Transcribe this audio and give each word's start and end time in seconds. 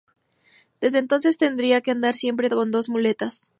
Desde 0.79 0.97
entonces 0.97 1.37
tendría 1.37 1.81
que 1.81 1.91
andar 1.91 2.15
siempre 2.15 2.49
con 2.49 2.71
dos 2.71 2.89
muletas. 2.89 3.49